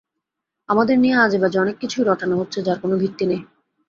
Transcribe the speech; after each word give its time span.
আমাদের 0.69 0.97
নিয়ে 0.99 1.15
আজেবাজে 1.17 1.57
অনেক 1.59 1.75
কিছুই 1.77 2.03
রটানো 2.03 2.35
হচ্ছে 2.37 2.59
যার 2.61 2.77
কোনো 2.79 2.95
ভিত্তি 2.97 3.25
নেই। 3.25 3.41